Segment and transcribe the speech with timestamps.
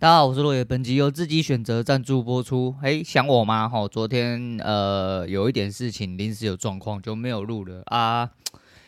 [0.00, 2.74] 大家好，我是落叶，本集由自己选择赞助播出。
[2.80, 3.68] 嘿，想我吗？
[3.68, 8.30] 哈，昨天呃有一点事情，临时有状况就没有录了啊，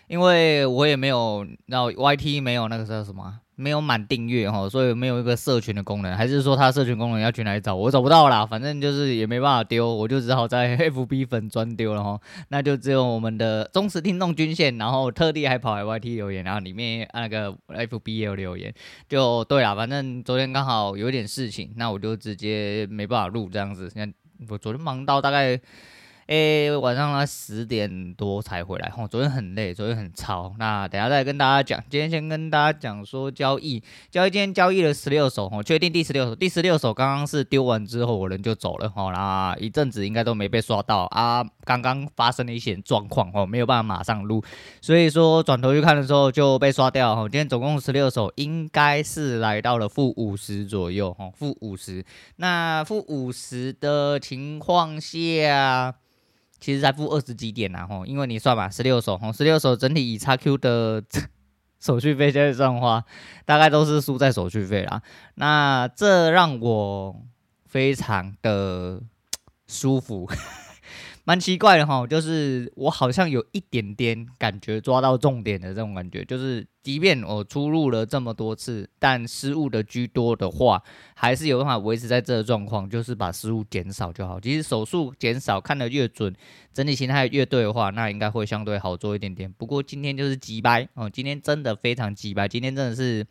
[0.07, 3.41] 因为我也没有，那 YT 没有那个叫什么？
[3.55, 7.75] 没有满订阅哈，所以没有一个社群的功能，还是说它社群功能要去哪里找？
[7.75, 12.21] 我找不到啦，反正就是也没办法丢，我就只好在 FB 粉专丢了哈。
[12.49, 18.73] 那就只有我们的忠实听众均线，然后特地还跑来 YT 留言，然后里面那个 FB 也有留言，
[19.09, 19.75] 就对啦。
[19.75, 23.91] 反正昨天刚好有点事情，那我就直接没办法录这样子。
[23.91, 24.11] 像
[24.49, 25.61] 我昨天忙到大概。
[26.33, 30.51] 诶、欸，晚上他十点多才回来，吼，昨天很累，昨天很操。
[30.59, 44.43] 那等下再跟大家讲，今天先跟大家讲说交易，交易今天交易了十六手，吼，确定第十六手，第十六手刚刚是丢完之后我人就走了，吼，那一阵子应该都没被刷到啊，刚刚发生了一些状况，吼，没有办法马上录，
[44.81, 52.03] 所以说转头去看的时候就被刷掉，吼，今天总共十六手，应该是来到了负五十左右，吼，负五十，
[52.37, 55.95] 那负五十的情况下。
[56.63, 61.03] 其实才付二十几点呐，吼，因为你算嘛，十六手，吼，十六手整体以 XQ 的
[61.81, 63.05] 手续费在算的话，
[63.45, 65.03] 大概都是输在手续费啦。
[65.35, 67.21] 那这让我
[67.67, 69.03] 非常的
[69.67, 70.31] 舒服。
[71.25, 80.83] 蛮奇怪的哈，就是我好像有一点点感觉抓到重点的这种感觉，就是即便我出入了这么多次，但失误的居多的话，
[81.15, 84.41] 还是有办法维持在这个状况，就是把失误减少就好。
[84.41, 86.35] 其实手速减少，看得越准，
[86.75, 89.53] 整体形态越对的话，那应该会相对好做一点点。
[89.53, 93.25] 不过今天就是急掰哦，今天真的非常急掰，今天真的是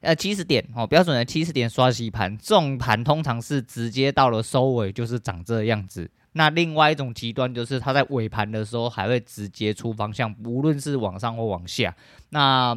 [0.00, 6.10] 呃七十点哦，标准的七十点刷洗盘，这种盘通常是直接到了收尾就是长这样子。
[6.34, 11.96] 那另外一种极端就是，它在尾盘的时候还会直接出方向，无论是往上或往下，
[12.30, 12.76] 那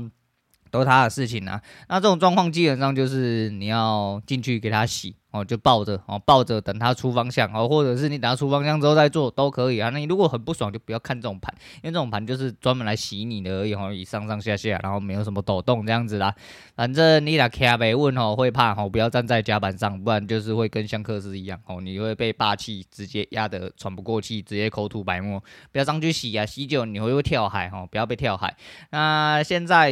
[0.71, 1.61] 都是它的事情啊。
[1.89, 5.15] 那这种状况基本上就是你要进去给它洗。
[5.31, 9.89] 哦，就抱着哦，抱着等它出方向哦，或者是你等它出方向之后再做都可以啊。
[9.89, 11.53] 那你如果很不爽，就不要看这种盘，
[11.83, 16.33] 因为这种盘就是专门来洗你的而已哦，以上上下下，然后没有什么抖动这样子啦。
[16.77, 25.43] 反正你俩卡没问哦，会怕哦，不要站在甲板上，不然就是会跟香克斯一样哦，你会被霸气直接压得喘不过气，直接口吐白沫。
[25.73, 28.55] 不要上去洗啊，洗久你会会跳海哦，不要被跳海。
[28.91, 29.89] 那现在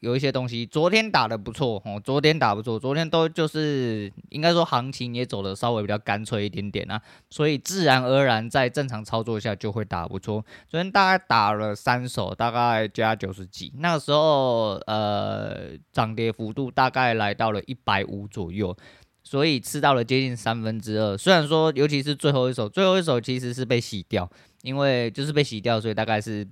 [0.00, 4.77] 有一些东西，昨天打的不错哦，昨天打不错，昨天都就是应该说好。
[4.78, 7.00] 行情也走得稍微比较干脆一点点啊，
[7.30, 10.44] 所以自然而然在正常操作下就会打不错。
[10.68, 18.76] 昨天大概打了三手，大概加九十几，那个时候呃涨跌幅度大概来到了一百五左右，
[19.24, 21.16] 所以吃到了接近三分之二。
[21.16, 24.30] 虽然说尤其是最后一手，最后一手其实是被洗掉，
[24.62, 26.46] 因为就是被洗掉，所以大概是。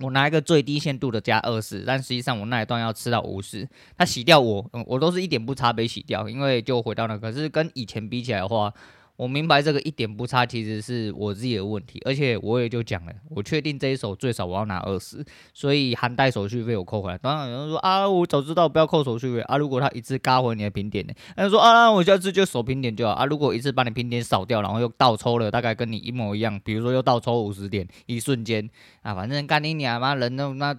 [0.00, 8.72] 我拿一个最低限度的加二十，但实际上我那一段要吃到五十，他洗掉我，嗯，我都是一点不差被洗掉，因为就回到那个，可是跟以前比起来的话。
[9.16, 17.16] 我明白这个一点不差，其实是我自己的问题，而且我也就讲了，我确定这一手最少我要拿二十，所以含带手续费我扣回来。
[17.16, 21.14] 当然有人说啊，我早知道不要扣手续费啊，如果他一次嘎回你的平点呢？
[21.34, 23.24] 他说啊，我下次就守平点就好啊。
[23.24, 28.68] 如果一次把你平点扫掉，然后又倒抽了，大概跟你一模一样，比如说又倒抽五十点，一瞬间
[29.00, 30.76] 啊，反正干你娘妈人那那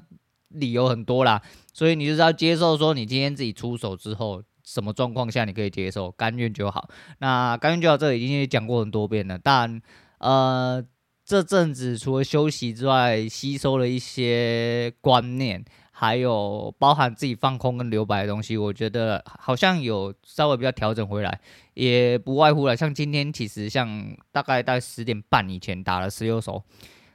[0.50, 1.42] 理由很多啦，
[1.74, 4.44] 所以你就是要接受说你今天自己出手之后。
[4.68, 6.90] 什么状况下你可以接受，甘愿就好。
[7.20, 9.40] 那甘愿就好，这已经讲过很多遍了。
[9.42, 9.82] 但
[10.18, 10.86] 呃，
[11.24, 21.40] 这阵子除了休息之外，吸收了一些观念，还有包含自己放空跟留白的东西，我觉得好像有稍微比较调整回来，
[21.74, 22.76] 也不外乎了。
[22.76, 26.62] 像今天其实像大概在十点半以前打了十六手，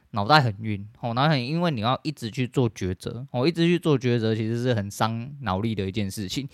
[0.09, 6.49] 脑袋很晕哦，脑袋很晕，因为你要一直去做抉择，哦，一直去做抉择，其实是很伤脑力的一件事情。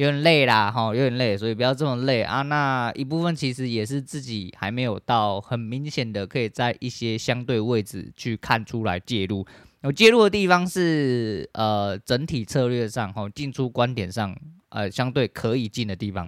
[0.00, 2.40] 有点累啦，哈，有点累，所以不要这么累啊。
[2.40, 9.46] 那一部分其实也是自己还没有到很明显的可以在一些相对位置去看出来介入。
[9.82, 14.34] 我介入的地方是呃整体策略上，哈，进出观点上，
[14.70, 16.26] 呃相对可以进的地方。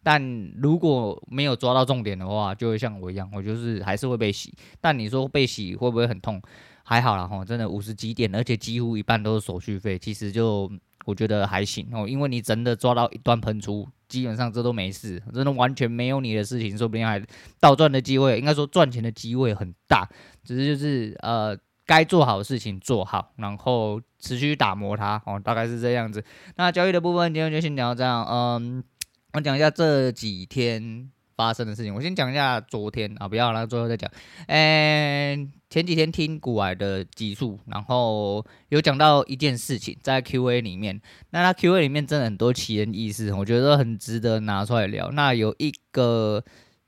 [0.00, 0.22] 但
[0.62, 4.54] 如果没有抓到重点的话，就会像我一样，我就是还是会被洗。
[4.80, 6.40] 但你说被洗会不会很痛？
[6.84, 10.70] 还好啦，哈，真的五十几点，而且几乎一半都是手续费，其实就。
[11.08, 17.18] 我觉得还行哦，因为你真的抓到一段喷出，基本上这都没事，真的完全没有你的事情，说不定还
[17.58, 20.06] 倒赚的机会，应该说赚钱的机会很大，
[20.44, 21.56] 只是就是呃
[21.86, 26.22] 该做好的事情做好，然后持续打磨它哦，大概是这样子。
[26.56, 28.84] 那交易的部分今天就先聊到这样，嗯，
[29.32, 31.94] 我讲一下这几天发生的事情。
[31.94, 34.10] 我先讲一下昨天啊，不要了，最后再讲。
[34.48, 41.00] 嗯，前几天听股癌的集数，然后有讲到一件事情，在 Q&A 里面，
[41.30, 45.12] 那他 Q&A 里面真的很多奇人异事，我觉得很值得拿出来聊。
[45.12, 46.42] 那有一个，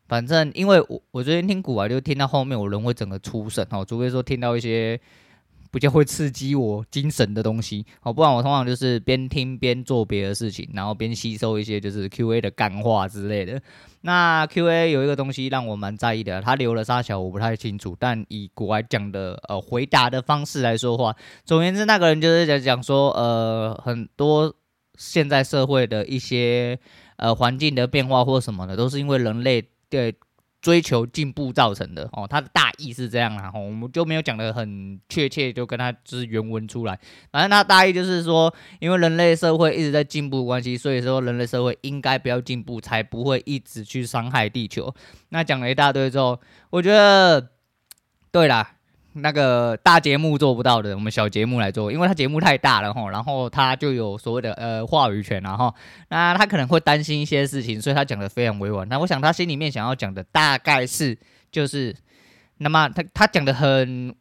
[0.09, 5.01] 反正因为我我昨天听股癌，就听到后面我人会整个出神哦，除非说听到一些。
[5.71, 13.61] 比较会刺激我精神的东西，好，不然我通常就是边听边做别的事情，然后边吸收一些就是 Q&A 的干话之类的。
[14.01, 21.15] 那 Q&A 有一个东西让我蛮在意的，他留了沙小我不太清楚，但以国外讲的呃回答的方式来说话，
[21.45, 24.53] 总而言之，那个人就是在讲说，呃，很多
[24.97, 26.79] 现在社会的一些
[27.17, 30.15] 呃环境的变化或什么的，都是因为人类对。
[30.61, 36.99] 追求进步造成的哦，他的大意是这样啊，我们就没有讲得很确切，就跟他就是原文出来。
[37.33, 44.95] 反正他大意就是说，因为人类社会一直在进步关系，所以说人类社会应该不要进步，才不会一直去伤害地球。
[45.31, 46.39] 那讲了一大堆之后，
[46.71, 47.51] 我觉得
[48.31, 48.77] 对啦。
[49.15, 55.75] 那个大节目做不到的，我们小节目来做，因为他节目太大了哈，然后他就有所谓的呃话语权然后，
[56.09, 58.89] 那他可能会担心一些事情，所以他讲的非常委婉。
[58.89, 61.19] 那我想他心里面想要讲的大概是
[61.51, 61.95] 就是，
[62.59, 64.15] 那么他他讲的很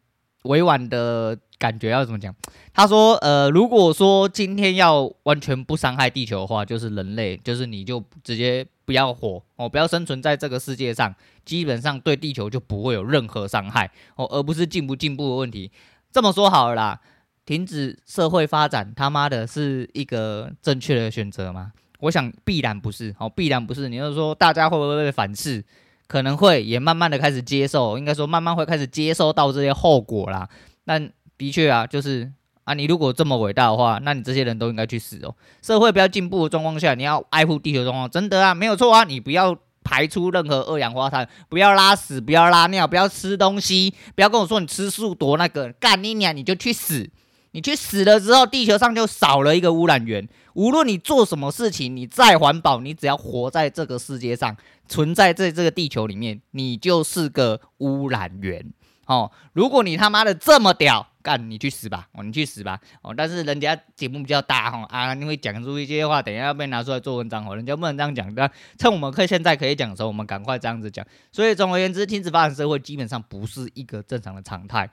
[0.49, 2.33] 委婉的感觉要怎么讲？
[2.73, 8.65] 他说呃，如果说今天要完全不伤害地球的话，就是人类，就是你就直接。
[8.89, 11.13] 不要活哦，不要生存在这个世界上，
[11.45, 15.71] 基本上对地球就不会有任何伤害哦，而不是进不进步的问题。
[16.11, 16.99] 这么说好了啦，
[17.45, 21.71] 停止社会发展，他妈的是一个正确的选择吗？
[21.99, 23.87] 我想必然不是哦，必然不是。
[23.89, 25.63] 你要说大家会不会反噬？
[26.09, 30.49] 可能会，也慢慢的开始接受，应该说慢慢会开始接受到这些后果啦。
[30.85, 32.29] 但的确啊，就是。
[32.65, 35.33] 啊，你如果这么伟大的话，那你这些人都应该去死哦。
[35.59, 39.03] 社会不要进步的状况下，你要爱护地球状况，真的啊，没有错啊。
[39.05, 47.09] 你不要排出任何二氧化碳，不要拉屎，不要拉尿，不要吃东西，不要跟我说你吃素多那个，干你娘，你就去死。
[47.51, 50.27] 你去死了之后，地球上就少了一个污染源。
[50.53, 54.55] 无论你做什么事情，你再环保，你只要活在这个世界上，
[54.87, 58.73] 存在在这个地球里面，你就是个污染源。
[59.05, 62.07] 哦，如果你他妈的这么屌，干你去死吧！
[62.11, 62.79] 哦，你去死吧！
[63.01, 68.51] 哦，但是人家节目比较大哈啊，你会讲出一些话，等一下要被拿出来做文章哦，人家不能这样讲的。
[68.77, 71.03] 趁我们可以现在可以讲的时候，我们赶快这样子讲。
[71.31, 74.87] 所以总而言之，停止发展社会基本上不是一个正常的常态。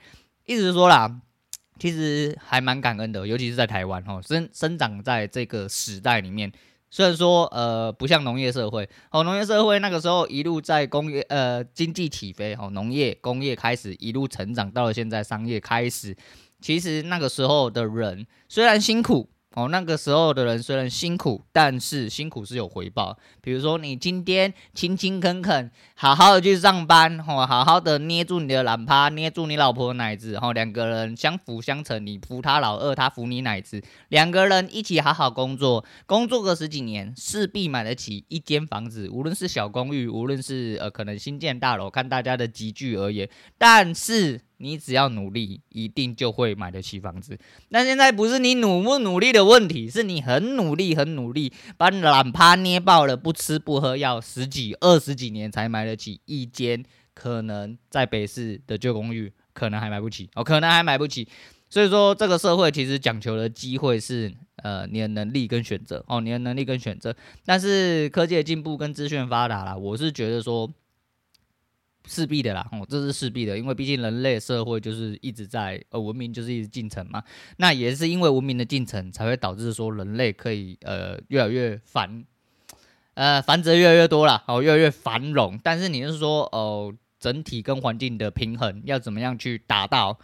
[0.47, 1.21] 意思是说啦，
[1.79, 6.51] 其实还蛮感恩的，尤其是在台湾哦，生生长在这个时代里面。
[6.89, 16.15] 虽然说，呃，不像农业社会，哦，农业社会那个时候一路在工业，呃，经济起飞，哦，农业工业开始一路成长，到了现在商业开始，
[16.61, 19.29] 其实那个时候的人虽然辛苦。
[19.57, 23.17] 哦，那个时候的人虽然辛苦，但是辛苦是有回报。
[23.41, 43.27] 比如说，你今天勤勤恳恳，好好的去上班，吼，好好的捏住你的懒趴，捏住你老婆奶子，吼，两个人相辅相成，你扶他老二，他扶你奶子，两个人一起好好工作，工作个十几年，势必买得起一间房子，无论是小公寓，无论是呃可能新建大楼，看大家的集聚而言，
[43.57, 44.41] 但是。
[44.59, 47.37] 你只要努力，一定就会买得起房子。
[47.69, 56.83] 那现在不是你努不努力的问题，是你很努力、很努力，把懒趴捏爆了，不吃不喝，要十几、二十几年才买得起一间
[57.13, 61.27] 可能在北市的旧公寓，可能还买不起哦，可能还买不起。
[61.69, 64.33] 所以说，这个社会其实讲求的机会是
[64.63, 67.15] 呃你的能力跟选择哦，你的能力跟选择。
[67.45, 70.67] 但是科技的进步跟资讯发达啦，我是觉得说。
[72.07, 77.21] 势必的啦，哦，这是势必的，因为毕竟人类社会就是一直在呃文明就是一直进程嘛，
[77.57, 82.25] 那也是因为文明的进程才会导致说人类可以呃越来越繁，
[83.13, 90.17] 呃繁殖越来越多啦，哦越来越繁荣，但是你是说哦、整体跟环境的平衡要怎么样去达到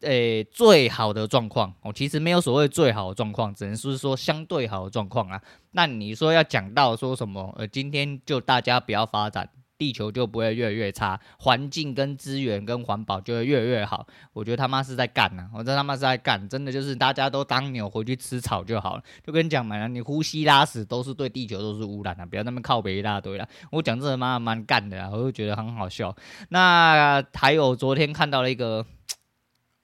[0.00, 5.42] 诶、呃、最好的状况哦，其实没有所谓最好的状况，只能是说相对好的状况啊。
[5.72, 9.48] 那你说要讲到说什么呃今天就大家不要发展。
[9.78, 14.04] 地球就不会越来越差，环境跟资源跟环保就会越来越好。
[14.32, 19.02] 我觉得他妈是在干呢、啊，我这他妈是在干，真的就是大家都当牛回去吃草就好了。
[19.24, 23.48] 就跟你讲嘛，你呼吸拉屎都是对地球都是污染啊，不要那么靠北一大堆了。
[23.70, 26.12] 我讲这他妈蛮干的啊，我就觉得很好笑。
[26.48, 28.84] 那还有昨天看到了一个，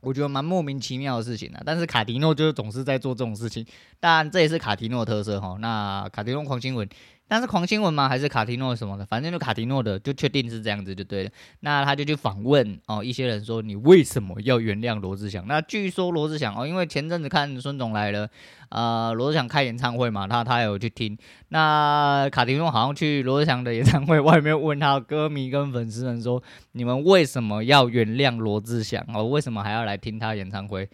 [0.01, 1.63] 我觉得蛮莫名其妙的事情啊。
[1.65, 3.65] 但是卡迪诺就是总是在做这种事情，
[4.01, 5.57] 但这也是卡迪诺特色哈。
[5.61, 6.89] 那卡迪诺狂新闻。
[7.27, 8.09] 但是狂新闻吗？
[8.09, 9.07] 还是卡提诺什么的？
[9.07, 11.31] 反正就卡提诺的，就确定是这样子就对了。
[11.61, 15.45] 那他就去访问哦，一些人说你为什么要原谅罗志祥？
[15.49, 18.29] 那据说罗志祥哦，因为前阵子看孙总来了，
[18.69, 21.17] 呃，罗志祥开演唱会嘛，他他有去听。
[21.49, 29.05] 那卡提诺好像去罗志祥的演唱会外面问他歌迷跟粉丝们说，你们为什么要原谅罗志祥？
[29.15, 30.89] 哦，为什么还要来听他演唱会？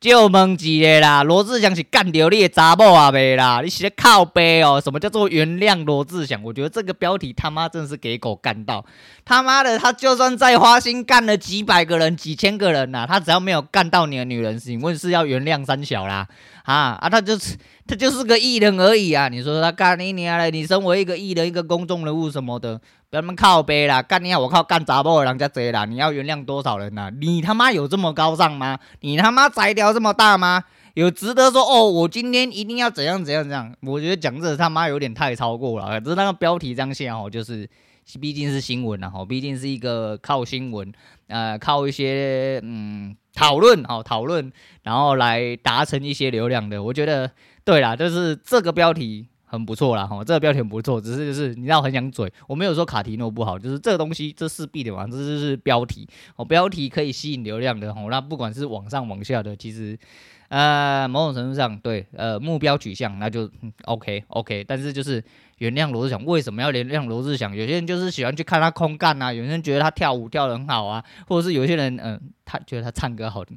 [0.00, 3.60] 就问一个啦，罗志祥是干掉你的查某啊没啦？
[3.64, 4.80] 你是在靠背哦？
[4.80, 6.40] 什么叫做原谅罗志祥？
[6.44, 8.84] 我觉得这个标题他妈真是给狗干到，
[9.24, 16.28] 他妈的，他就算在花心干了几百个人、几千个人呐、啊，他只要没有干到你的女人，请问是要原谅三小啦？
[16.62, 19.28] 啊啊，他就是他就是个艺人而已啊！
[19.28, 20.50] 你说他干你娘嘞？
[20.52, 22.80] 你身为一个艺人、一个公众人物什么的。
[23.10, 24.38] 不要那么靠背啦，干你啊！
[24.38, 25.86] 我靠，干杂包的人家贼啦！
[25.86, 27.12] 你要原谅多少人呐、啊？
[27.18, 28.78] 你他妈有这么高尚吗？
[29.00, 30.62] 你他妈才调这么大吗？
[30.92, 31.88] 有值得说哦？
[31.88, 33.74] 我今天一定要怎样怎样怎样？
[33.80, 35.98] 我觉得讲这他妈有点太超过了。
[36.02, 37.66] 只是那个标题这样写哦，就是
[38.20, 40.92] 毕竟是新闻啊，哈，毕竟是一个靠新闻，
[41.28, 46.82] 呃，靠一些嗯讨论哦，讨论，然后来达成一些流量的。
[46.82, 47.30] 我觉得
[47.64, 49.28] 对啦，就是这个标题。
[49.48, 59.98] 很不错啦，哈，这个标题很不错，只是就是你知道很想嘴，我没有说卡提诺不好，就是这个东西这势必的嘛，这就是标题哦，标题可以吸引流量的哈，那不管是往上往下的，其实
[60.48, 63.50] 呃某种程度上对呃目标取向那就
[63.84, 65.22] OK OK，但是就是
[65.58, 67.54] 原谅罗志祥，为什么要原谅罗志祥？
[67.56, 73.56] 有些人就是喜欢去看他空干啊，有些人觉得他跳舞跳得很好啊，或者是有些人嗯、他觉得他唱歌好听。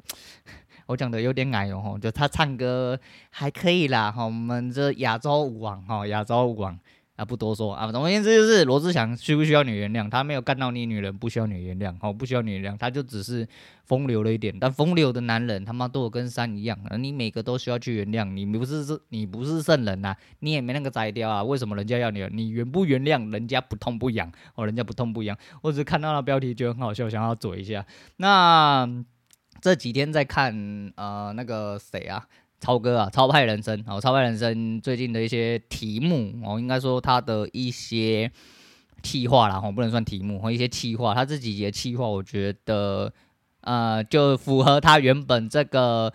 [0.86, 2.98] 我讲的有点矮哦，吼就他唱歌
[3.30, 6.78] 还可以啦，哈，我们这亚洲舞王，哈，亚洲舞王
[7.16, 10.08] 啊，不多说啊，总而言之就是罗志祥需不需要你原谅？
[10.08, 13.46] 他没有干到你女人，不需要你原谅，好，不需要你原谅，他就只是
[13.84, 22.26] 风流了一点，但风流的男人他妈都有跟山一样，你每个都需要去原谅，你不是，你不是圣人呐，你也没那个摘掉啊，为什么人家要你？
[22.32, 23.30] 你原不原谅？
[23.30, 27.84] 人家不痛不痒哦，人家不痛不痒，我只是看到那标题觉得很好笑，想要嘴一下，
[28.16, 29.04] 那。
[29.62, 32.26] 这几天在看呃那个谁啊，
[32.60, 33.82] 超哥啊，超派人生。
[33.86, 38.28] 哦，超派人生最近的一些题目哦，应该说他的一些
[39.04, 43.12] 气话啦，哦，不能算题目，和一些气话，他这几节气话，我觉得
[43.60, 46.12] 呃就符合他原本这个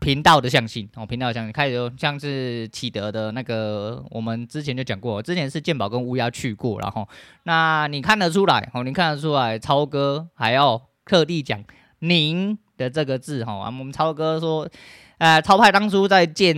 [0.00, 7.08] 频道的向性哦，频道的向性开始就像是启德的那个，我们之前就讲过，之前是健保跟乌鸦去过，然后
[7.44, 11.64] 那你看得出来哦，你看得出来，超哥还要特地讲
[12.00, 12.58] 您。
[12.76, 14.68] 的这个字哈，啊，我们超哥说，
[15.18, 16.54] 呃，超派当初在建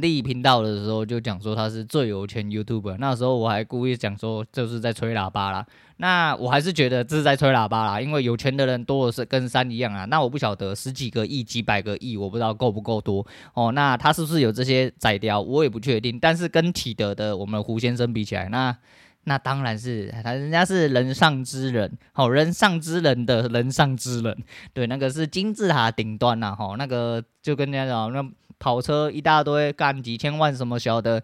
[0.00, 5.66] 立频道的时候就讲说他是最有钱 YouTuber，那时候我还故意讲说就是在吹喇叭啦，
[5.98, 13.24] 那我还是觉得这是在吹喇叭啦，因为有钱的人多的是跟山一样啊，那我不晓得十几个亿、几百个亿，我不知道够不够多
[13.54, 18.76] 哦，那他是不是有这些宰雕，我也不确定，但是跟启德的我们胡先生比起来，那。
[19.24, 24.36] 那当然是他，人家是人上之人，好，人上之人的人上之人，
[24.72, 28.24] 对，那个是金字塔顶端呐，哈，那个就跟人家讲，那
[28.58, 31.22] 跑车一大堆，干几千万什么小的。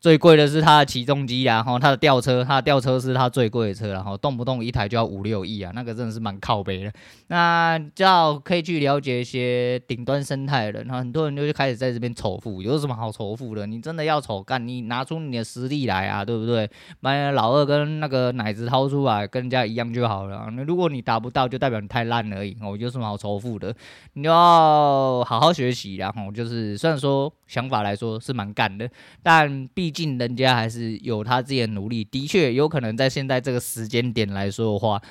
[0.00, 6.92] 最贵的是它的起重机，然后它的吊车，它的吊车是它最贵的车，然后动不动一台就要五六亿啊，那个真的是蛮靠北的。
[7.26, 13.66] 那叫可以去了解一些顶端生态的人，然后很多人就开始在这边仇富，有什么好仇富的？
[13.66, 16.66] 你真的要仇干，你拿出你的实力来啊，对不对？
[17.02, 20.48] 把老二跟那个奶子掏出来，跟人家一样就好了。
[20.56, 22.56] 那如果你达不到，就代表你太烂而已。
[22.62, 23.74] 我有什么好仇富的？
[24.14, 28.88] 你要好好学习，然后就是虽然说想法来说是蛮干的，
[29.22, 29.89] 但毕。
[29.90, 35.02] 毕竟人家还是有他自己的努力，的确有可能在现在这个时间点来说的话，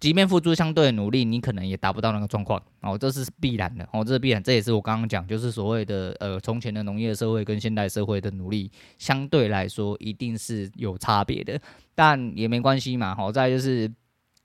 [0.00, 11.60] 即便付出相对的努力，你可能也达不到那个状况哦，这是必然的哦，这是必然，这也是我刚刚讲，就是所谓的呃，从前的农业社会跟现代社会的努力相对来说一定是有差别的，
[11.94, 13.88] 但也没关系嘛，好在就是。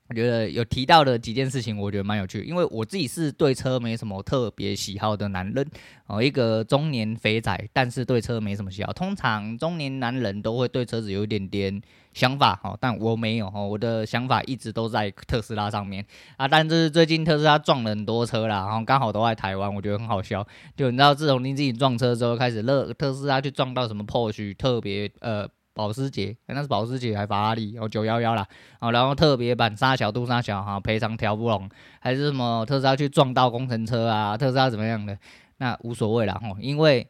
[0.08, 5.70] 我觉得有提到的几件事情，我觉得蛮有趣，因为我自己是对车没什么特别喜好的男人
[6.06, 8.90] 哦，一个中年肥仔，但是对车没什么喜好。
[8.92, 11.78] 通常中年男人都会对车子有一点点
[12.14, 16.02] 想法哦，但我没有哦，我的想法一直都在特斯拉上面
[16.38, 16.48] 啊。
[16.48, 20.42] 但是最近特斯拉撞了很多车啦，然后刚好都在台湾，我觉得很好笑。
[20.74, 25.46] 就你知道，自从你自己撞车之后，开始乐特斯拉去撞到什么 Porsche 特别呃。
[25.78, 28.44] 保时捷，那是保时捷还法拉利哦，九幺幺啦，
[28.80, 31.70] 哦，然后特别版杀小杜杀小哈，赔偿调不拢，
[32.00, 35.16] 还是什么特斯拉去撞到工程车啊，特斯拉怎么样的，
[35.58, 37.06] 那无所谓啦哈，因为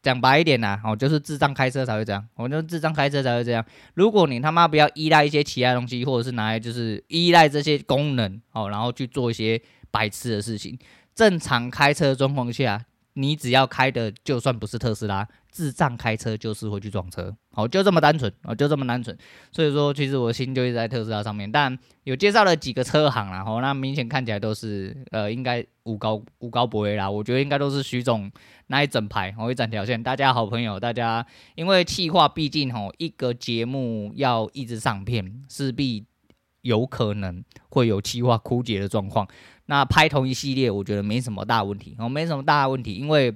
[0.00, 3.62] 讲白一点呐，哦，就是智障开车才会这样，我就智障开车才会这样。
[3.92, 10.78] 如果你他妈不要依赖一些其他东西，或者是拿来就是依赖这些功能哦，然后去做一些白痴的事情，
[11.14, 12.82] 正常开车状况下，
[13.12, 15.28] 你只要开的就算不是特斯拉。
[15.56, 19.16] 智障开车就是会去撞车好，就这么单纯，哦，就这么单纯。
[19.50, 21.50] 所以说，其实我心就一直在特斯拉上面。
[21.50, 27.10] 但有介绍了几个车行啦，吼，那明显看起来都是，呃，应该无高无高不为啦。
[27.10, 28.30] 我觉得应该都是徐总
[28.66, 30.02] 那一整排，哦，一整条线。
[30.02, 36.04] 大家好朋友，大家因为气化，毕竟吼一个节目要一直上片，势必
[36.60, 39.26] 有可能会有气化枯竭的状况。
[39.64, 43.34] 那拍同一系列，我觉得没什么大问题，哦，没什么大问题，因为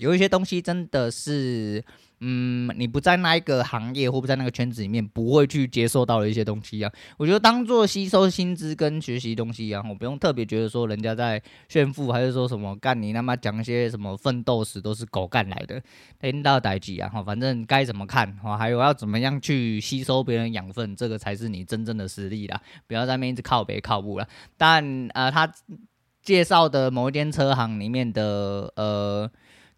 [0.00, 1.84] 有一些东西真的是。
[2.22, 6.92] 嗯，你不在那一个行业或不在那个圈子里面，不会去接受到的一些东西啊。
[7.16, 15.82] 我觉得当做吸收薪资跟学习东西一样，我不用特别觉得说人家在炫富，还是说什么干你他妈讲一些什么奋斗史都是狗干来的，
[16.20, 22.60] 领导代志啊，哈，反正该怎么看，哈，还有要怎么样去吸收别人养分，这个才是你真正的实力啦。
[22.86, 24.28] 不要在那边一直靠北靠步了。
[24.58, 25.50] 但呃，他
[26.22, 29.30] 介绍的某一间车行里面的呃，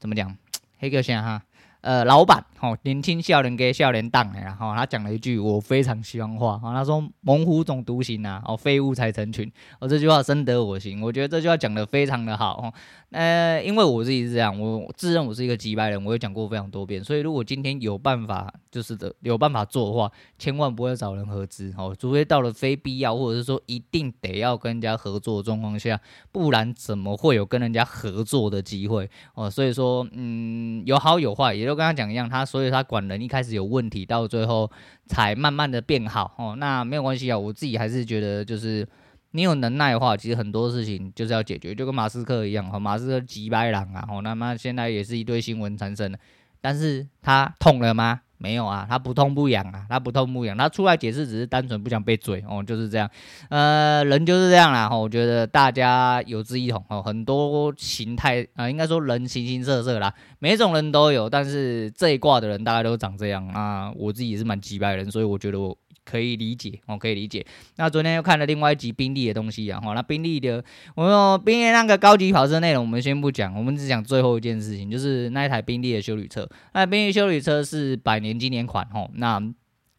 [0.03, 0.37] 怎么讲？
[0.81, 1.45] 黑哥先哈。
[1.83, 12.73] 呃，老板，吼，年轻少年给少年当，然后他讲了一句我非常喜欢话，他说猛虎总独行啊，哦，废物才成群，哦，这句话深得我心，我觉得这句话讲得非常的好，哦
[13.11, 34.71] 呃，因为我自己是这样，我自认我是一个机掰人，我也讲过非常多遍，所以如果今天有办法，就是的有办法做的话，千万不会找人合资，哦，除非到了非必要，或者是说一定得要跟人家合作的状况下，不然怎么会有跟人家合作的机会，哦，所以说，嗯，有好有坏，也就跟他讲一样，他所以他管人一开始有问题，到最后
[35.07, 36.55] 才慢慢的变好哦。
[36.59, 38.87] 那没有关系啊，我自己还是觉得就是
[39.31, 46.19] 你有能耐的话，其实很多事情就是要解决，就跟马斯克一样哈，马斯克几百狼啊，哦，那么现在也是一堆新闻产生的，
[46.61, 48.21] 但是他痛了吗？
[48.43, 53.09] 没有啊，他不痛不痒啊，他不痛不痒，他出来解释只是单纯不想被嘴哦，就是这样，
[53.49, 65.79] 呃，人就是这样啦，哈，我觉得大家有志一同哦，很多形态啊、应该说人形形色色啦，每种人都有，但是这一卦的人大概都长这样啊，我自己也是蛮击败人，所以我觉得我。
[66.05, 67.45] 可以理解，我可以理解。
[67.77, 70.63] 那昨天又看了另外一集宾利的东西啊，哈，那宾利的，
[70.95, 76.49] 我说宾利那个高级跑车内容我们先不讲，我们只讲最后一件事情，就是那一台宾利的修理车。
[76.75, 79.41] 那宾利修理车是百年经典款，哈，那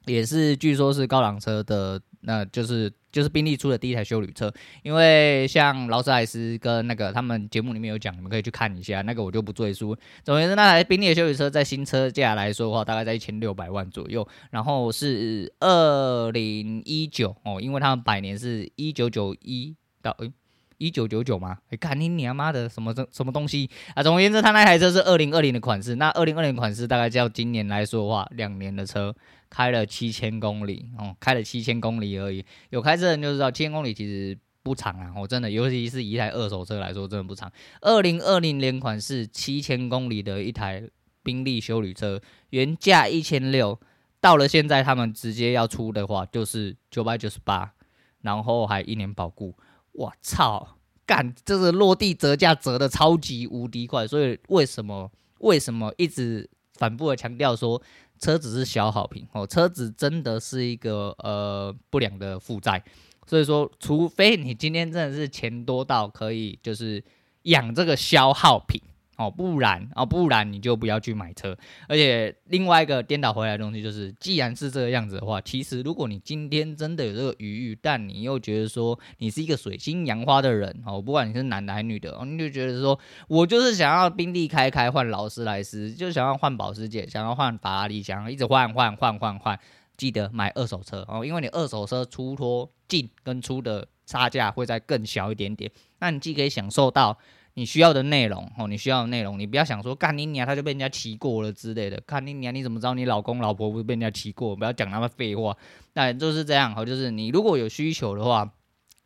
[0.05, 2.91] 也是据说是高档车的，那就是。
[3.13, 4.51] 就是宾利出的第一台休旅车，
[4.81, 9.95] 因为像劳斯莱斯跟那个他们节目里面有讲，你们可以去看一下，那个我就不赘述。
[10.23, 20.31] 总而言之，那台宾利的休旅车在新车价来说的话，大概在一千六百万左右，然后是二零一九哦，因为他们百年是一九九一到诶
[20.79, 21.59] 一九九九吗？
[21.69, 24.01] 哎，看你你他妈的什么什么东西啊！
[24.01, 29.13] 总而言之，他那台车是二零二零的款式，那二零二零款式大概叫今年来说的话，两年的车。
[29.53, 32.43] 开了七千公里哦，开了七千公里而已。
[32.71, 35.13] 有开车人就知道，七千公里其实不长啊。
[35.15, 37.51] 我真的，尤其是一台二手车来说，真的不长。
[37.81, 40.89] 二零二零年款是七千公里的一台
[41.21, 43.79] 宾利修旅车，原价一千六，
[44.19, 47.73] 到了现在他们直接要出的话，就是九百九十八，
[48.21, 49.55] 然后还一年保固。
[49.91, 54.07] 我操，干，这是落地折价折的超级无敌快。
[54.07, 55.11] 所以为什么
[55.41, 57.81] 为什么一直反复的强调说？
[58.19, 62.81] 车子是消耗品哦，车子真的是一个呃不良的负债，
[63.27, 67.03] 所以说，除非你今天真的是钱多到可以就是
[67.41, 68.81] 养这个消耗品。
[69.17, 71.55] 哦，不然哦，不然你就不要去买车。
[71.87, 89.59] 而且另外一个颠倒回来的东西就是，既然是这个样子的话，其实如果你今天真的有这个余裕，但你又觉得说你是一个水性杨花的人哦，不管你是男的还是女的，哦，你就觉得说我就是想要宾利开开换劳斯莱斯，就想要换保时捷，想要换法拉利，想要一直换换换换换，
[89.95, 97.15] 记得买二手车哦，因为你二手车出脱进跟出的差价会再更小一点点，那你既可以享受到。
[97.55, 102.01] 你需要的内容哦，你需要的内容，你不要想说干你娘，他就被人家骑过了之类的。
[102.07, 104.55] 看你娘，你怎么知道你老公老婆不是被人家骑过？
[104.55, 105.55] 不要讲那么废话。
[105.93, 108.51] 那就是这样哦，就是你如果有需求的话，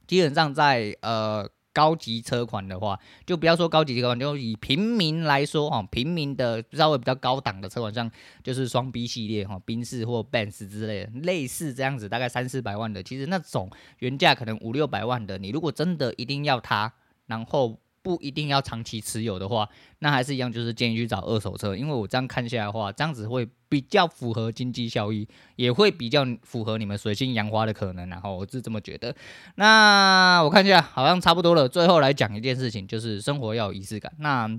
[0.07, 8.10] 基本上在呃高级车款的话，就不要说高级车款，就以平民来说哈，平民的稍微比较高档的车款，像
[8.41, 16.93] 就是双 B 系列哈，宾士或 Benz 之类的，类似这样子，大概三四百万的，其实那种原价可能五六百万的，你如果真的一定要它，
[17.25, 17.77] 然后。
[18.08, 19.67] 不一定要长期持有的话，
[20.00, 21.76] 那还是一样，就是建议去找二手车。
[21.76, 28.08] 因为我这样看下来的话，这样子会比较符合经济效益，也会比较符合你们水性杨花的可能。
[28.08, 29.13] 然后我是这么觉得。
[29.56, 31.67] 那我看一下，好像差不多了。
[31.67, 34.10] 最后来讲一件事情，就是生活要有仪式感。
[34.20, 34.50] 那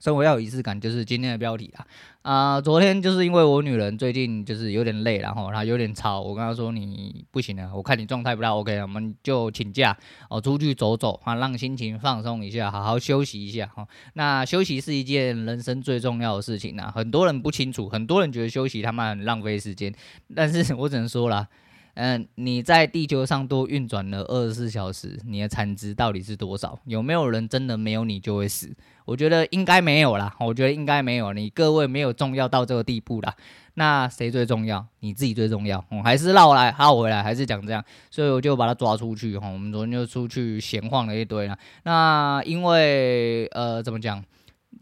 [0.00, 1.86] 生活要有仪式感，就是今天的标题啦。
[2.22, 9.96] 啊、昨天就是因为我女人最近就是有点累，然后她有点吵，我跟她说，你不行了，我看你状态不太 OK，我们就请假
[10.28, 13.86] 哦，出去走走啊，让心情放松一下，好好休息一下哈。
[14.14, 19.94] 那休息是一件人生最重要的事情呐，很多人不清楚，很多人觉得休息他妈很浪费时间，
[20.34, 21.46] 但是我只能说啦。
[21.94, 26.78] 嗯，你在地球上多运转了二十四小时，你的产值到底是多少？
[26.84, 28.74] 有没有人真的没有你就会死？
[29.04, 33.34] 我觉得应该没有啦，我觉得应该没有，你各位没有重要到这个地步啦。
[33.74, 34.86] 那谁最重要？
[35.00, 35.84] 你自己最重要。
[35.90, 39.48] 我还是绕来绕回来，还是讲这样，所以我就把他抓出去哈。
[39.48, 41.58] 我们昨天就出去闲晃了一堆啦。
[41.84, 44.24] 那因为呃，怎么讲，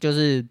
[0.00, 0.46] 就是。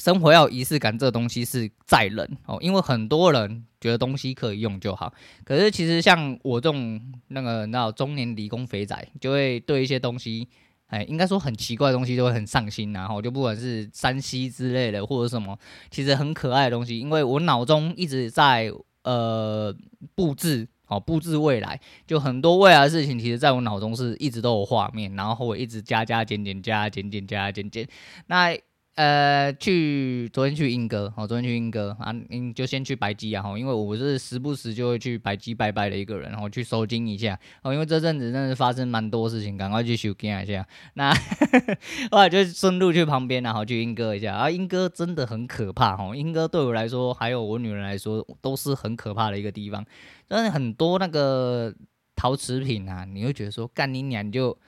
[0.00, 5.12] 生活要仪式感，这东西是载人哦，因为很多人觉得东西可以用就好，
[5.44, 10.48] 可是其实像我这种那个那中年理工肥仔，就会对一些东西，
[10.88, 15.56] 哎，应该说很奇怪的东西都会很上心，然后就不管是山西之类的或者什么，
[15.90, 18.72] 其实很可爱的东西，因为我脑中一直在
[19.04, 19.72] 呃
[20.16, 27.86] 布置哦，布置未来，就很多未来的事情，其实在我脑中是一直都有画面，然后我一直加加减减加减减加减减，
[28.26, 28.58] 那。
[28.98, 40.66] 呃，去昨天去莺歌，哦，昨天去莺歌啊，你就先去白鸡啊，哈，因为我是时不时就会去白鸡拜拜的一个人，然后去收惊一下，哦，因为这阵子真的是发生蛮多事情，赶快去收惊一下。
[40.94, 41.14] 那
[42.10, 49.86] 后来就顺路去旁边，然后去莺歌一下，啊，莺歌真的很可怕，哈，莺歌对我来说，还有我女人来说，都是很可怕的一个地方，
[50.28, 51.72] 真的很多那个
[52.16, 54.58] 陶瓷品啊，你会觉得说干你娘就。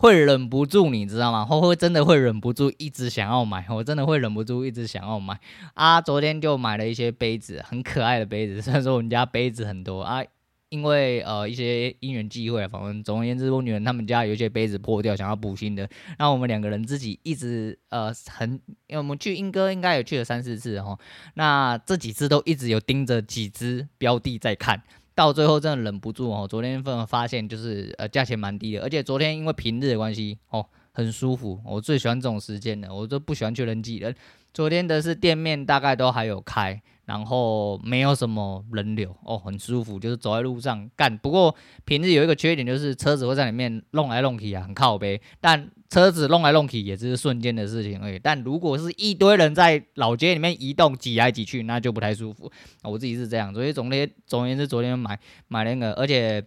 [0.00, 1.44] 会忍不住，你知道吗？
[1.44, 3.66] 会会真的会忍不住，一直想要买。
[3.68, 5.38] 我真的会忍不住，一直想要买
[5.74, 6.00] 啊！
[6.00, 8.62] 昨天就买了一些杯子，很可爱的杯子。
[8.64, 10.24] 虽然说我们家杯子很多啊，
[10.70, 15.86] 因为呃一些因缘际会，反正总而言之，我女人他们家有一些杯子破掉，想要补新的。
[16.16, 18.52] 然后我们两个人自己一直呃很，
[18.86, 20.98] 因为我们去英歌应该有去了三四次哈，
[21.34, 24.82] 那这几次都一直有盯着几只标的在看。
[25.20, 34.16] 到最后真的忍不住哦，昨天份发现就是呃价钱蛮低的，而且昨天因为平日的关系哦很舒服，我最喜欢这种时间的，我都不喜欢去人挤人。
[34.52, 36.80] 昨天的是店面大概都还有开。
[37.06, 41.18] 然后没有什么人流哦，很舒服，就是走在路上干。
[41.18, 41.52] 不过
[41.84, 45.20] 平日有一个缺点，就是车子会在里面弄来弄去啊，很靠北。
[45.40, 48.16] 但车子弄来弄去也只是瞬间的事情而已。
[48.16, 52.48] 但如果是一堆人在老街里面移动挤来挤去，那就不太舒服。
[52.84, 56.44] 我自己是这样，所以总天总而言之，昨天买买那个，而且。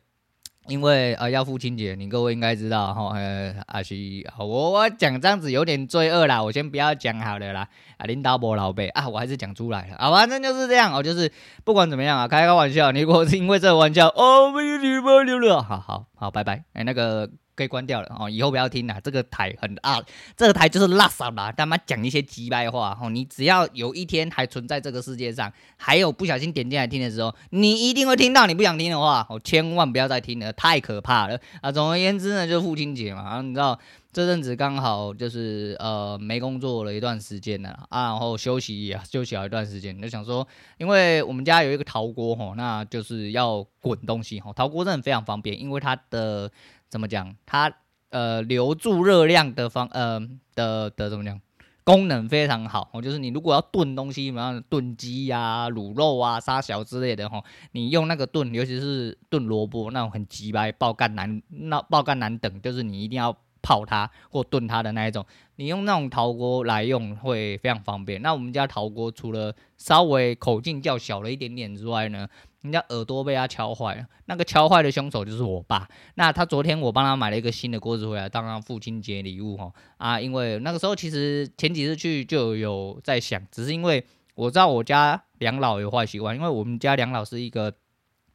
[0.68, 11.32] 因为呃要父亲节，你各位应该知道哈，呃阿西，我我讲这样子有点罪恶啦，我先不要讲好了啦，啊领导伯老贝啊，我还是讲出来了啊，反正就是这样哦，就是
[11.64, 17.30] 不管怎么样啊，开个玩笑，你如果是因为这个玩笑哦，没有礼貌了，好好好，拜拜，哎那个。
[17.56, 19.00] 可以关掉了哦，以后不要听了。
[19.02, 20.02] 这个台很啊，
[20.36, 23.10] 这个台就是垃圾啦，他妈讲一些鸡掰话哦。
[23.10, 28.48] 你只要有一天还存在这个世界上，还有不小心点进来听的时候，你一定会听到。
[28.48, 31.72] 你不想听的话，哦，千万不要再听了，太可怕了啊！
[31.72, 33.80] 总而言之呢，就是父亲节嘛，啊，你知道
[34.12, 46.52] 这阵子刚好就是呃没工作了一段时间了啊，然后休息也休息了一段时间，就想说，因为我们家有一个陶锅吼，那就是要滚东西吼，陶锅真的非常方便，因为它的。
[46.94, 47.36] 怎么讲？
[47.48, 47.74] 它
[48.12, 50.22] 呃留住热量的方呃
[50.54, 51.42] 的的怎么讲？
[51.84, 65.26] 功能非常好哦，就是你如果要炖东西，什么炖鸡呀、卤肉啊、沙小之类的哈，你用那个炖，尤其是炖萝卜那种很鸡掰、爆干难那爆干难等，就是你一定要泡它或炖它的那一种。
[65.56, 68.22] 你用那种陶锅来用会非常方便。
[68.22, 72.30] 那我们家陶锅除了稍微口径较小了一点点之外呢，
[72.64, 75.88] 人家耳朵被他敲坏了，那个敲坏的凶手就是我爸。
[76.16, 84.04] 那他昨天我帮他买了一个新的锅子回来，当他父亲节礼物哈啊，因为那个时候其实前几次去就有在想，只是因为
[84.36, 87.74] 我知道我家两老有坏习惯，因为我们家两老是一个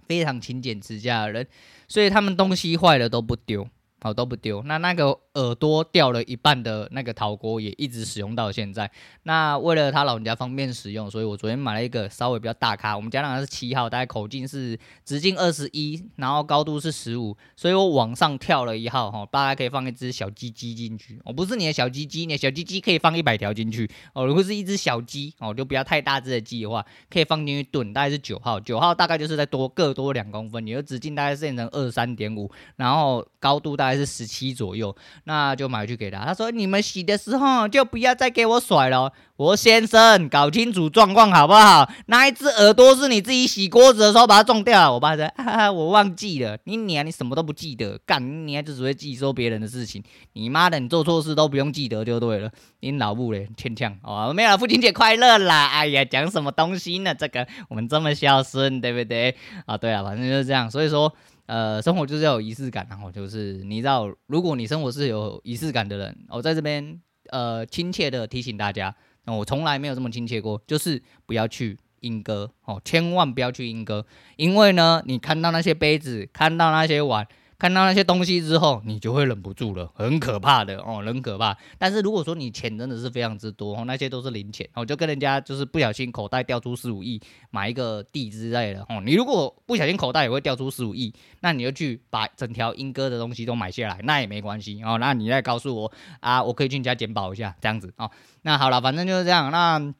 [0.06, 1.46] 非常勤俭持家的人，
[1.88, 3.66] 所以他们东西坏了都不丢。
[4.00, 4.62] 好，都不丢。
[4.62, 8.90] 那那个耳朵掉了一半的那个陶锅也一直使用到现在。
[9.24, 12.96] 那为了他老人家方便使用，所以我昨天买了一个稍微比较大咖。
[12.96, 21.20] 我们家那个是七号，大概口径是直径二十一，然后高度是十五，所以我往上跳了一号哈，大概可以放一只小鸡鸡进去。
[21.24, 23.90] 哦，不是你的小鸡鸡，你的小鸡鸡可以放一百条进去。
[24.12, 28.60] 哦，如果是一只小鸡哦，就不要太大只的鸡的话，可以放进去炖，大概是九号。
[28.60, 33.98] 九号大概就是再多各多两公分，你的直径大概是变成二三点五，然后高度大概。
[33.98, 36.24] 是十七左右，那就买去给他。
[36.24, 41.90] 他说：“你们洗的时候就不要再给我甩了。”我说：“先生，搞清楚状况好不好？
[42.06, 46.56] 那一只耳朵是你自己洗锅子的时候把它撞掉了。”我爸说：“哈哈，我忘记了。
[46.62, 50.00] 你娘，你什么都不记得，干你娘就只会记收别人的事情。
[50.34, 52.48] 你妈的，你做错事都不用记得就对了。
[52.78, 55.66] 你老母嘞，天呛哦，没有了，父亲节快乐啦！
[55.72, 57.12] 哎呀，讲什么东西呢？
[57.12, 59.34] 这个我们这么孝顺，对不对？
[59.66, 60.70] 啊，对啊，反正就是这样。
[60.70, 61.12] 所以说。”
[61.48, 74.04] 呃，生活就是要有仪式感，然后就是你知道，如果你生活是有仪式感的人，我在这边呃亲切的提醒大家，我从来没有这么亲切过，就是不要去莺歌哦，千万不要去莺歌，
[74.36, 77.26] 因为呢，你看到那些杯子，看到那些碗。
[77.58, 81.56] 看到那些东西之后，你就会忍不住了，很可怕的哦，很可怕。
[81.76, 89.02] 但是如果说你钱真的是非常之多哦，那些都是零钱，哦就跟人家就是不小心口袋掉出十五亿，买一个地之类的哦。
[89.04, 94.96] 你如果不小心口袋也会掉出十五亿，那你就去把整条英哥的东西都买下来，那也没关系哦。
[94.98, 98.08] 那你再告诉我啊，我可以去你家捡宝一下，这样子哦。
[98.42, 99.50] 那好了，反正就是这样。
[99.50, 99.92] 那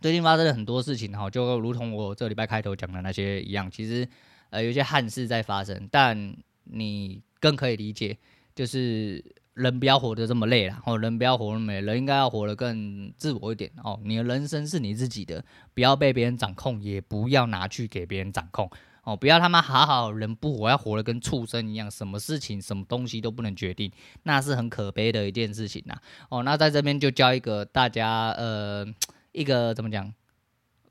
[0.00, 4.08] 最近发生了很多事情哈，就如同我这礼拜开头讲的那些一样，其实
[4.50, 6.36] 呃有些憾事在发生，但。
[6.66, 8.18] 你更可以理解，
[8.54, 9.24] 就是
[9.54, 13.98] 人不要活得这么累了，哦，人不要活那么累，人应该要活得更自我一点哦。
[14.04, 18.70] 你的人生是你自己的，不要被别人掌控，也不要拿去给别人掌控
[19.04, 19.16] 哦。
[19.16, 23.90] 不要他妈好好人不活，要活得跟畜生一样，什么事情、什么东西都不能决定，
[24.24, 25.96] 那是很可悲的一件事情呐。
[26.28, 28.86] 哦，那在这边就教一个大家，呃，
[29.32, 30.12] 一个怎么讲，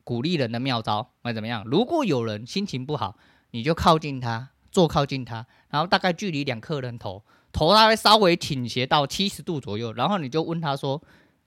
[0.04, 1.64] 鼓励人的妙招，会怎么样？
[1.66, 3.18] 如果有人心情不好，
[3.52, 4.50] 你就靠近他。
[4.76, 11.02] 坐靠近他，然后大概距离两颗人头，头他会稍微倾斜到七十度左右，然后你就问他说：“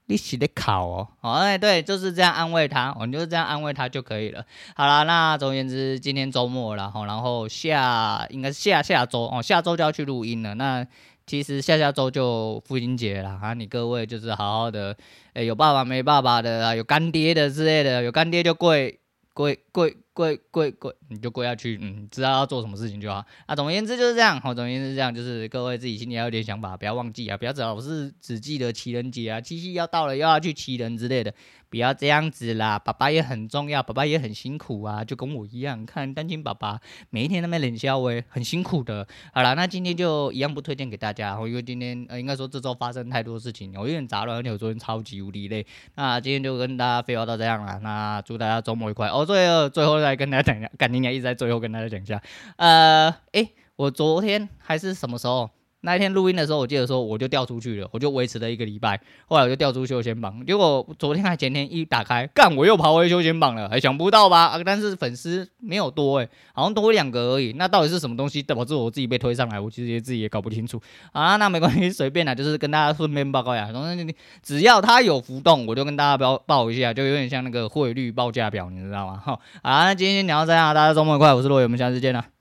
[0.08, 4.42] 你是在考哦？”哦，哎，对，就是这样安慰他，我们就是这样安慰他就可以了。
[4.74, 10.54] 好了，那总而言之，今天周末了哈，然后下应该是下下周哦，下周就要去录音了。
[10.54, 10.86] 那
[11.26, 14.96] 其实下下周就父亲节了啊，你各位就是好好的，
[15.34, 18.98] 哎，有爸爸没爸爸的啊，有干爹的之类的，有干爹就跪
[19.34, 19.94] 跪跪。
[20.18, 23.24] 跪跪跪，你就跪下去，嗯，知道要做什么事情就好。
[23.46, 24.40] 啊，总而言之就是这样。
[24.40, 31.32] 好，总而言之这样，就是各位自己心里要有点想法，不要忘记啊，不要只老是只记得情人节啊，七夕要到了又要去祈人之类的。
[31.70, 39.06] 不要这样子啦，爸爸也很重要，爸爸也很辛苦啊，就跟我一样，看单亲爸爸每一天那么冷笑话，很辛苦的。
[39.32, 45.66] 好了，那今天就一样不推荐给大家，因为今天呃应该说这周发生太多事情，我有点杂乱，而且我昨天超级无敌累。
[45.94, 49.08] 那今天就跟大家废话到这样了，那祝大家周末愉快。
[49.08, 52.22] 哦，最后最后再跟大家讲一下，感情也一直在最后跟大家讲一下，
[52.56, 55.50] 呃，诶，我昨天还是什么时候？
[55.80, 64.46] 那一天录音的时候，我记得说我就掉出去了，我就维持了一个礼拜，后来我就掉出休闲榜，结果昨天还前天一打开，干我又跑回休闲榜了，还想不到吧？
[64.46, 67.52] 啊，但是粉丝没有多诶、好像多两个而已。
[67.52, 69.60] 那到底是什么东西导致我自己被推上来？
[69.60, 70.80] 我其实也自己也搞不清楚。
[71.12, 73.70] 啊，那没关系，随便啦，就是跟大家顺便报告一下。
[73.70, 79.22] 总之，只要它有浮动，我就跟大家报报一下，就有点像那个汇率报价表，你知道吗？
[79.24, 82.37] 好，啊，那今天聊到这样，大家周末愉快，我是罗伟，我们下次见了。